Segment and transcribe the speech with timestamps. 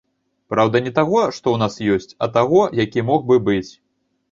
[0.53, 3.71] Праўда, не таго, што ў нас ёсць, а таго, які мог бы быць.